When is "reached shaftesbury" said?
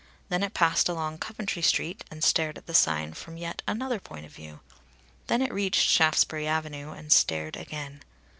5.53-6.47